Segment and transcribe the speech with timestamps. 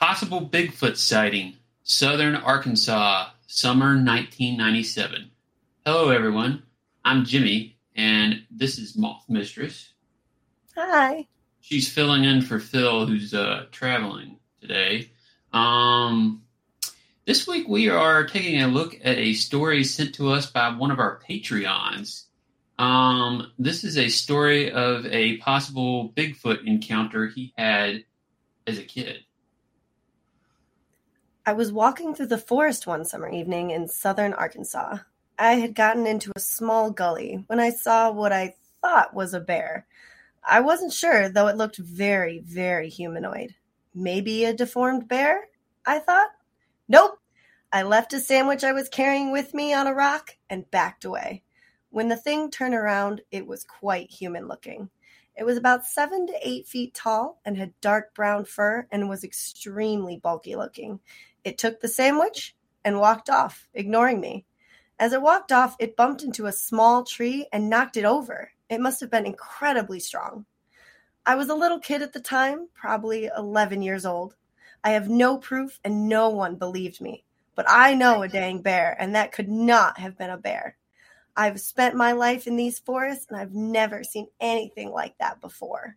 [0.00, 5.30] Possible Bigfoot sighting, Southern Arkansas, summer 1997.
[5.84, 6.62] Hello, everyone.
[7.04, 9.92] I'm Jimmy, and this is Moth Mistress.
[10.74, 11.26] Hi.
[11.60, 15.10] She's filling in for Phil, who's uh, traveling today.
[15.52, 16.44] Um,
[17.26, 20.90] this week we are taking a look at a story sent to us by one
[20.90, 22.24] of our Patreons.
[22.78, 28.04] Um, this is a story of a possible Bigfoot encounter he had
[28.66, 29.24] as a kid.
[31.46, 34.98] I was walking through the forest one summer evening in southern Arkansas.
[35.38, 39.40] I had gotten into a small gully when I saw what I thought was a
[39.40, 39.86] bear.
[40.46, 43.54] I wasn't sure, though it looked very, very humanoid.
[43.94, 45.48] Maybe a deformed bear?
[45.86, 46.28] I thought.
[46.88, 47.18] Nope.
[47.72, 51.42] I left a sandwich I was carrying with me on a rock and backed away.
[51.88, 54.90] When the thing turned around, it was quite human looking.
[55.36, 59.24] It was about seven to eight feet tall and had dark brown fur and was
[59.24, 61.00] extremely bulky looking.
[61.44, 62.54] It took the sandwich
[62.84, 64.44] and walked off, ignoring me.
[64.98, 68.52] As it walked off, it bumped into a small tree and knocked it over.
[68.68, 70.44] It must have been incredibly strong.
[71.24, 74.34] I was a little kid at the time, probably 11 years old.
[74.82, 77.24] I have no proof and no one believed me.
[77.54, 80.76] But I know a dang bear, and that could not have been a bear.
[81.36, 85.96] I've spent my life in these forests and I've never seen anything like that before.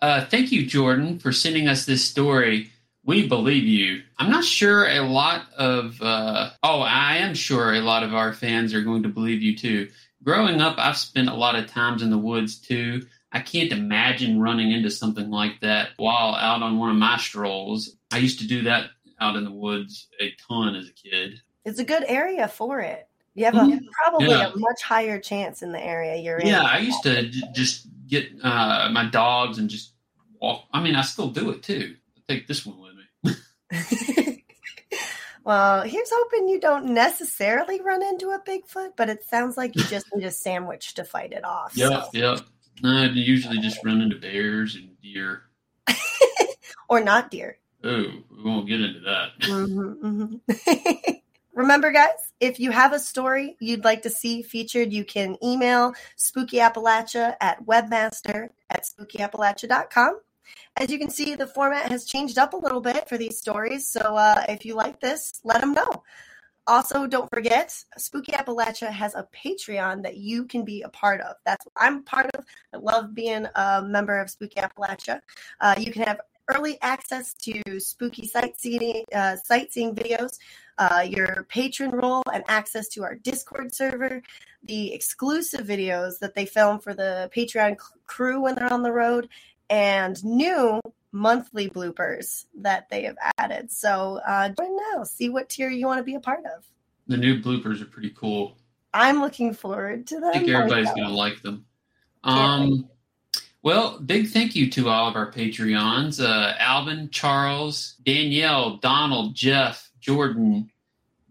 [0.00, 2.71] Uh, thank you, Jordan, for sending us this story.
[3.04, 4.02] We believe you.
[4.18, 8.32] I'm not sure a lot of, uh, oh, I am sure a lot of our
[8.32, 9.88] fans are going to believe you too.
[10.22, 13.04] Growing up, I've spent a lot of times in the woods too.
[13.32, 17.96] I can't imagine running into something like that while out on one of my strolls.
[18.12, 21.40] I used to do that out in the woods a ton as a kid.
[21.64, 23.08] It's a good area for it.
[23.34, 23.86] You have a, mm-hmm.
[24.04, 24.52] probably yeah.
[24.52, 26.46] a much higher chance in the area you're in.
[26.46, 29.92] Yeah, I used to j- just get uh, my dogs and just
[30.38, 30.66] walk.
[30.72, 31.96] I mean, I still do it too.
[32.16, 32.91] I take this one with me.
[35.44, 39.84] well, here's hoping you don't necessarily run into a Bigfoot, but it sounds like you
[39.84, 41.76] just need a sandwich to fight it off.
[41.76, 42.08] Yep, so.
[42.12, 42.40] yep.
[42.84, 45.42] I usually just run into bears and deer.
[46.88, 47.58] or not deer.
[47.84, 49.30] Oh, we won't get into that.
[49.42, 51.12] Mm-hmm, mm-hmm.
[51.54, 55.92] Remember, guys, if you have a story you'd like to see featured, you can email
[56.16, 60.20] Spooky Appalachia at webmaster at spookyappalachia.com.
[60.76, 63.86] As you can see, the format has changed up a little bit for these stories.
[63.86, 66.02] So uh, if you like this, let them know.
[66.68, 71.34] Also, don't forget, Spooky Appalachia has a Patreon that you can be a part of.
[71.44, 72.44] That's what I'm part of.
[72.72, 75.20] I love being a member of Spooky Appalachia.
[75.60, 80.38] Uh, you can have early access to spooky sightseeing uh, sightseeing videos,
[80.78, 84.22] uh, your patron role, and access to our Discord server,
[84.64, 87.76] the exclusive videos that they film for the Patreon
[88.06, 89.28] crew when they're on the road,
[89.72, 90.80] and new
[91.12, 93.72] monthly bloopers that they have added.
[93.72, 96.64] So uh, join now, see what tier you want to be a part of.
[97.06, 98.58] The new bloopers are pretty cool.
[98.92, 100.30] I'm looking forward to them.
[100.34, 101.64] I think everybody's going to like them.
[102.22, 102.88] Um,
[103.62, 109.90] well, big thank you to all of our Patreons uh, Alvin, Charles, Danielle, Donald, Jeff,
[110.00, 110.70] Jordan,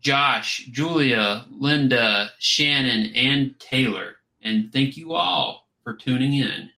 [0.00, 4.16] Josh, Julia, Linda, Shannon, and Taylor.
[4.42, 6.68] And thank you all for tuning in.